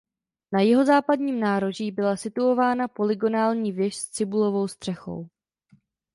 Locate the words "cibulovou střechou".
4.09-5.27